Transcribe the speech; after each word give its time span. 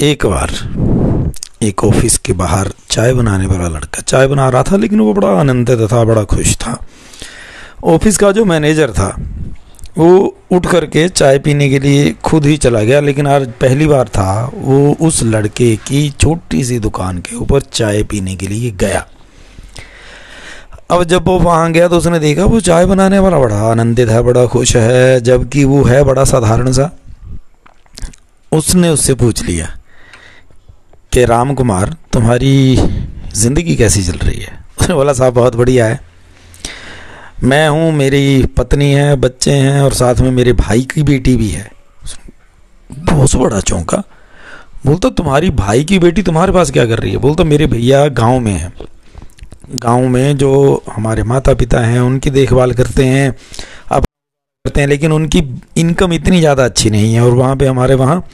एक 0.00 0.26
बार 0.26 0.50
एक 1.62 1.82
ऑफ़िस 1.84 2.18
के 2.18 2.32
बाहर 2.32 2.70
चाय 2.90 3.12
बनाने 3.12 3.46
वाला 3.46 3.68
लड़का 3.68 4.00
चाय 4.00 4.26
बना 4.26 4.48
रहा 4.48 4.62
था, 4.62 4.76
लेकिन 4.76 5.00
वो 5.00 5.12
बड़ा 5.14 5.28
आनंदित 5.28 5.80
था, 5.92 6.04
बड़ा 6.04 6.22
खुश 6.24 6.54
था। 6.56 6.76
ऑफ़िस 7.84 8.16
का 8.16 8.32
जो 8.32 8.44
मैनेजर 8.44 8.90
था, 8.90 9.08
वो 9.98 10.36
उठ 10.50 10.66
करके 10.66 11.08
चाय 11.08 11.38
पीने 11.38 11.68
के 11.68 11.78
लिए 11.78 12.12
खुद 12.24 12.46
ही 12.46 12.56
चला 12.56 12.82
गया, 12.82 13.00
लेकिन 13.00 13.26
आज 13.26 13.48
पहली 13.60 13.86
बार 13.86 14.08
था, 14.08 14.50
वो 14.54 14.96
उस 15.00 15.22
लड़के 15.22 15.76
की 15.76 16.10
छोटी 16.10 16.64
सी 16.64 16.78
दुकान 16.78 17.18
के 17.18 17.36
ऊपर 17.36 17.60
चाय 17.60 18.02
पीने 18.02 18.36
के 18.36 18.46
लिए 18.46 18.70
गया। 18.70 19.06
अब 20.90 21.04
जब 21.04 21.26
वो 21.26 21.38
वहाँ 21.38 21.72
गया 21.72 21.88
तो 21.88 21.96
उसने 21.96 22.18
देखा, 22.18 22.44
वो 22.44 22.60
चाय 22.60 22.86
बनाने 22.86 23.18
वाला 23.18 23.38
बड़ा 23.38 23.56
आनंदित 23.56 24.08
है, 24.08 24.22
बड़ा 24.22 24.46
खुश 24.46 24.76
है, 24.76 25.20
जबकि 25.20 25.64
वो 25.64 25.82
है 25.84 26.04
बड़ा 26.04 26.24
साधारण 26.24 26.72
सा। 26.72 26.90
उसने 28.52 28.88
उससे 28.88 29.14
पूछ 29.14 29.44
लिया 29.44 29.77
कि 31.12 31.24
राम 31.24 31.54
कुमार 31.54 31.96
तुम्हारी 32.12 32.76
ज़िंदगी 33.34 33.76
कैसी 33.76 34.02
चल 34.04 34.18
रही 34.18 34.40
है? 34.40 34.64
उसने 34.80 34.94
बोला 34.94 35.12
साहब, 35.12 35.34
बहुत 35.34 35.56
बढ़िया 35.56 35.86
है। 35.86 36.00
मैं 37.42 37.68
हूँ, 37.68 37.92
मेरी 37.92 38.46
पत्नी 38.46 38.92
है, 38.92 39.16
बच्चे 39.16 39.52
हैं 39.52 39.82
और 39.82 39.92
साथ 39.92 40.14
में 40.14 40.30
मेरे 40.30 40.52
भाई 40.52 40.82
की 40.82 41.02
बेटी 41.02 41.36
भी 41.36 41.48
है। 41.48 41.70
बहुत 42.90 43.36
बड़ा 43.36 43.60
चौंका। 43.60 44.02
बोलता, 44.86 45.08
तुम्हारी 45.08 45.50
भाई 45.50 45.84
की 45.84 45.98
बेटी 45.98 46.22
तुम्हारे 46.22 46.52
पास 46.52 46.70
क्या 46.70 46.86
कर 46.86 46.98
रही 46.98 47.10
है? 47.10 47.16
बोलता, 47.16 47.44
मेरे 47.44 47.66
भैया 47.66 48.08
गाँव 48.08 48.40
में 48.40 48.52
है। 48.52 48.72
गाँव 49.74 50.08
में 50.08 50.36
जो 50.36 50.82
हमारे 50.92 51.22
माता 51.22 51.54
पिता 51.54 51.80
हैं, 51.80 52.00
उनकी 52.00 52.30
देखभाल 52.30 52.72
करते 52.72 53.04
हैं। 53.04 53.36
अब 53.90 54.04
करते 54.64 54.80
हैं, 54.80 54.88
लेकिन 54.88 55.12
उनकी 55.12 55.62
इनकम 55.76 56.12
इतनी 56.12 56.40
ज़्यादा 56.40 56.64
अच्छी 56.64 56.90
नहीं 56.90 57.14
है 57.14 57.20
और 57.20 57.32
वहाँ 57.32 57.56
पे 57.56 57.66
हमारे 57.66 57.94
वहाँ 57.94 58.28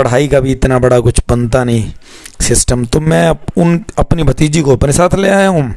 पढ़ाई 0.00 0.28
का 0.28 0.40
भी 0.40 0.52
इतना 0.52 0.78
बड़ा 0.78 1.00
कुछ 1.00 1.20
बनता 1.28 1.64
नहीं 1.64 1.92
सिस्टम 2.40 2.84
तो 2.84 3.00
मैं 3.00 3.28
उन, 3.56 3.84
अपनी 3.98 4.22
भतीजी 4.22 4.62
को 4.62 4.76
अपने 4.76 4.92
साथ 4.92 5.14
ले 5.14 5.28
आया 5.28 5.48
हूँ। 5.48 5.70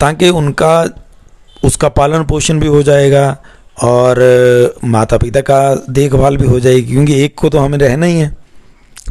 ताकि 0.00 0.28
उनका, 0.28 0.84
उसका 1.64 1.88
पालन 1.88 2.24
पोषण 2.24 2.60
भी 2.60 2.66
हो 2.66 2.82
जाएगा 2.82 3.24
और 3.82 4.18
माता 4.84 5.16
पिता 5.16 5.40
का 5.40 5.58
देखभाल 5.90 6.36
भी 6.36 6.46
हो 6.46 6.60
जाएगी, 6.60 6.92
क्योंकि 6.92 7.22
एक 7.24 7.34
को 7.34 7.48
तो 7.48 7.58
हमें 7.58 7.78
रहना 7.78 8.06
ही 8.06 8.18
है। 8.18 8.36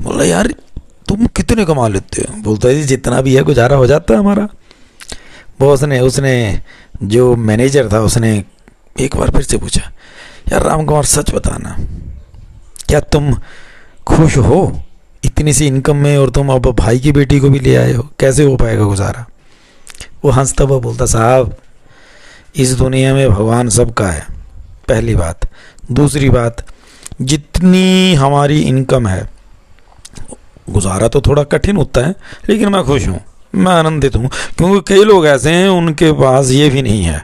बोला, 0.02 0.24
यार, 0.24 0.48
तुम 1.08 1.26
कितने 1.26 1.66
कमा 1.66 1.88
लेते 1.88 2.22
हो? 2.22 2.42
बोलता 2.42 2.74
जी, 2.74 2.84
जितना 2.84 3.22
भी 3.22 3.36
है, 3.36 3.42
गुजारा 3.44 3.76
हो 3.76 3.88
जाता 3.88 4.14
है 4.14 4.20
हमारा। 4.20 4.48
बॉस 5.60 5.84
ने 5.84 6.00
उसने 6.00 6.62
जो 7.04 7.36
मैनेजर 7.36 7.90
था, 7.92 8.00
उसने 8.00 8.44
एक 9.00 9.16
बार 9.16 9.30
फिर 9.30 9.42
से 9.42 9.58
पूछा, 9.58 9.92
यार, 10.52 10.64
राम 10.64 10.86
कुमार, 10.86 11.04
सच 11.04 11.34
बताना 11.34 11.78
क्या 12.90 13.00
तुम 13.00 13.34
खुश 14.08 14.38
हो? 14.38 14.82
इतनी 15.24 15.54
सी 15.54 15.68
इनकम 15.68 15.96
में 15.96 16.18
और 16.18 16.30
तुम 16.30 16.50
अब 16.50 16.72
भाई 16.76 17.00
की 17.00 17.12
बेटी 17.12 17.40
को 17.40 17.50
भी 17.50 17.60
ले 17.60 17.76
आए 17.76 17.94
हो? 17.94 18.08
कैसे 18.20 18.44
हो 18.44 18.56
पाएगा 18.56 18.84
गुजारा? 18.84 19.26
वो 20.26 20.32
हंसता 20.32 20.64
हुआ 20.64 20.80
बोलता, 20.80 21.06
साहब, 21.06 21.56
इस 22.56 22.72
दुनिया 22.74 23.14
में 23.14 23.30
भगवान 23.30 23.70
सबका 23.70 24.08
है, 24.08 24.26
पहली 24.88 25.16
बात। 25.16 25.50
दूसरी 25.92 26.30
बात, 26.30 26.66
जितनी 27.22 28.14
हमारी 28.14 28.60
इनकम 28.62 29.08
है, 29.08 29.30
गुजारा 30.70 31.08
तो 31.08 31.22
थोड़ा 31.22 31.44
कठिन 31.44 31.76
होता 31.76 32.02
है, 32.02 32.16
लेकिन 32.50 32.70
मैं 32.70 32.84
खुश 32.84 33.08
हूँ, 33.08 33.20
मैं 33.56 33.72
आनंदित 33.72 34.16
हूँ, 34.16 34.30
क्योंकि 34.58 34.94
कई 34.94 35.04
लोग 35.04 35.28
ऐसे 35.28 35.52
हैं, 35.52 35.70
उनके 35.70 36.12
पास 36.12 36.50
ये 36.50 36.70
भी 36.70 36.82
नहीं 36.82 37.04
है। 37.04 37.24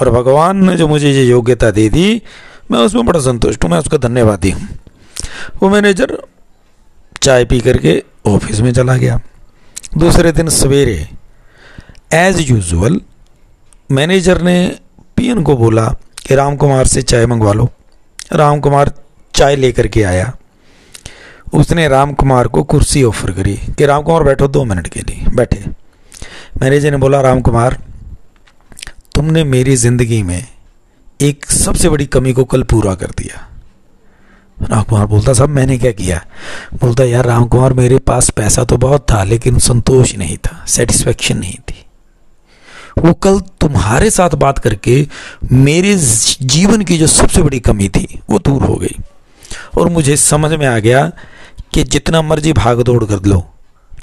और 0.00 0.10
भगवान 0.10 0.64
ने 0.64 0.76
जो 0.76 0.88
मुझे 0.88 1.12
ये 1.12 1.24
योग्यता 1.24 1.70
दे 1.70 1.88
दी, 1.88 2.22
मैं 2.70 2.78
उसमें 2.78 3.06
बड़ा 3.06 3.20
संतुष्ट 3.20 3.64
हूँ, 3.64 3.70
मैं 3.70 3.78
उसका 3.78 3.98
धन्यवादी 3.98 4.50
हूँ। 4.50 4.68
वो 5.62 5.68
मैनेजर 5.68 6.16
चाय 7.22 7.44
पी 7.44 7.60
करके 7.60 8.02
ऑफ़िस 8.26 8.60
में 8.60 8.72
चला 8.72 8.96
गया। 8.96 9.20
दूसरे 9.98 10.32
दिन 10.32 10.48
सवेरे 10.50 10.96
एज 12.14 12.50
यूजल 12.50 13.00
मैनेजर 13.90 14.40
ने 14.42 14.56
पीएन 15.16 15.42
को 15.42 15.56
बोला 15.56 15.86
कि 16.26 16.34
राम 16.34 16.56
कुमार 16.56 16.86
से 16.86 17.02
चाय 17.02 17.26
मंगवा 17.26 17.52
लो। 17.52 17.68
राम 18.32 18.60
कुमार 18.60 18.92
चाय 19.34 19.56
लेकर 19.56 19.86
के 19.86 20.02
आया। 20.02 20.32
उसने 21.54 21.86
राम 21.88 22.12
कुमार 22.12 22.48
को 22.48 22.62
कुर्सी 22.62 23.02
ऑफ़र 23.04 23.32
करी 23.32 23.54
कि 23.78 23.86
राम 23.86 24.02
कुमार 24.02 24.22
बैठो 24.22 24.48
दो 24.48 24.64
मिनट 24.64 24.88
के 24.88 25.00
लिए, 25.00 25.24
बैठे। 25.34 25.64
मैनेजर 26.60 26.90
ने 26.90 26.96
बोला 26.96 27.20
राम 27.20 27.40
कुमार 27.40 27.78
तुमने 29.14 29.44
मेरी 29.44 29.76
ज़िंदगी 29.76 30.22
में 30.22 30.46
एक 31.20 31.44
सबसे 31.46 31.88
बड़ी 31.88 32.06
कमी 32.06 32.32
को 32.32 32.44
कल 32.44 32.62
पूरा 32.62 32.94
कर 32.94 33.10
दिया। 33.18 33.48
राम 34.58 34.82
कुमार 34.82 35.06
बोलता, 35.06 35.32
सब 35.32 35.48
मैंने 35.48 35.76
क्या 35.78 35.90
किया? 35.92 36.20
बोलता, 36.74 37.04
यार 37.04 37.24
राम 37.24 37.46
कुमार, 37.46 37.72
मेरे 37.72 37.98
पास 38.00 38.30
पैसा 38.30 38.64
तो 38.64 38.76
बहुत 38.76 39.06
था, 39.10 39.22
लेकिन 39.24 39.58
संतोष 39.58 40.14
नहीं 40.16 40.36
था 40.38 40.64
सेटिस्फेक्शन 40.68 41.38
नहीं 41.38 41.54
थी। 41.60 41.80
वो 42.98 43.12
कल 43.14 43.40
तुम्हारे 43.60 44.10
साथ 44.10 44.34
बात 44.36 44.58
करके 44.58 45.06
मेरे 45.52 45.94
जीवन 45.96 46.82
की 46.82 46.98
जो 46.98 47.06
सबसे 47.06 47.42
बड़ी 47.42 47.60
कमी 47.60 47.88
थी, 47.88 48.20
वो 48.30 48.38
दूर 48.38 48.62
हो 48.62 48.74
गई। 48.74 48.96
और 49.78 49.88
मुझे 49.88 50.16
समझ 50.16 50.52
में 50.52 50.66
आ 50.66 50.78
गया 50.78 51.10
कि 51.72 51.82
जितना 51.84 52.22
मर्ज़ी 52.22 52.52
भाग 52.52 52.82
दौड़ 52.82 53.04
कर 53.04 53.24
लो, 53.24 53.44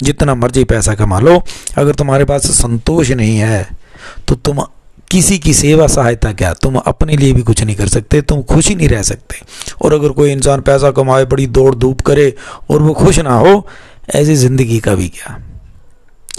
जितना 0.02 0.34
मर्ज़ी 0.34 0.64
पैसा 0.64 0.94
कमा 0.94 1.18
लो, 1.20 1.42
अगर 1.78 1.94
तुम्हारे 1.94 2.24
पास 2.24 2.50
संतोष 2.52 3.10
नहीं 3.12 3.36
है 3.38 3.66
तो 4.28 4.34
तुम 4.36 4.60
किसी 5.12 5.38
की 5.38 5.54
सेवा 5.54 5.86
सहायता 5.86 6.32
क्या? 6.32 6.52
तुम 6.54 6.76
अपने 6.76 7.16
लिए 7.16 7.32
भी 7.32 7.42
कुछ 7.42 7.62
नहीं 7.62 7.76
कर 7.76 7.88
सकते, 7.88 8.22
तुम 8.22 8.42
खुश 8.42 8.68
ही 8.68 8.74
नहीं 8.74 8.88
रह 8.88 9.02
सकते। 9.02 9.36
और 9.82 9.94
अगर 9.94 10.08
कोई 10.08 10.32
इंसान 10.32 10.60
पैसा 10.60 10.90
कमाए, 10.90 11.24
बड़ी 11.24 11.46
दौड़ 11.46 11.74
धूप 11.74 12.00
करे 12.00 12.34
और 12.70 12.82
वो 12.82 12.92
खुश 12.94 13.18
ना 13.18 13.34
हो, 13.34 13.66
ऐसी 14.14 14.34
ज़िंदगी 14.34 14.78
का 14.80 14.94
भी 14.94 15.08
क्या? 15.08 15.38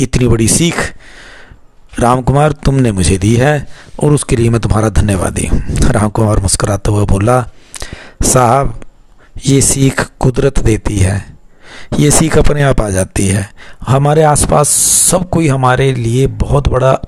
इतनी 0.01 0.27
बड़ी 0.27 0.47
सीख 0.47 0.75
राम 1.99 2.21
कुमार 2.21 2.51
तुमने 2.51 2.91
मुझे 2.91 3.17
दी 3.17 3.35
है 3.35 3.67
और 3.99 4.13
उसके 4.13 4.35
लिए 4.35 4.49
मैं 4.49 4.61
तुम्हारा 4.61 4.89
धन्यवादी 4.89 5.45
हूँ। 5.47 5.61
राम 5.91 6.09
कुमार 6.09 6.39
मुस्कुराते 6.39 6.91
हुए 6.91 7.05
बोला, 7.05 7.41
साहब, 8.23 8.79
ये 9.47 9.61
सीख 9.61 10.01
कुदरत 10.19 10.59
देती 10.59 10.97
है। 10.97 11.37
ये 11.99 12.11
सीख 12.11 12.37
अपने 12.37 12.61
आप 12.63 12.81
आ 12.81 12.89
जाती 12.89 13.27
है। 13.27 13.49
हमारे 13.87 14.23
आसपास 14.23 14.69
सब 15.11 15.29
कोई 15.29 15.47
हमारे 15.47 15.93
लिए 15.93 16.27
बहुत 16.27 16.67
बड़ा 16.67 16.99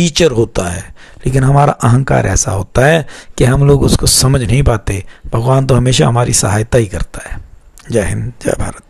टीचर 0.00 0.30
होता 0.30 0.68
है। 0.68 0.94
लेकिन 1.26 1.44
हमारा 1.44 1.72
अहंकार 1.72 2.26
ऐसा 2.26 2.52
होता 2.52 2.86
है 2.86 3.06
कि 3.38 3.44
हम 3.44 3.66
लोग 3.66 3.82
उसको 3.82 4.06
समझ 4.06 4.42
नहीं 4.42 4.62
पाते। 4.62 5.04
भगवान 5.32 5.66
तो 5.66 5.74
हमेशा 5.74 6.08
हमारी 6.08 6.32
सहायता 6.32 6.78
ही 6.78 6.86
करता 6.86 7.30
है। 7.30 7.40
जय 7.90 8.02
हिंद, 8.02 8.32
जय 8.42 8.52
भारत। 8.58 8.82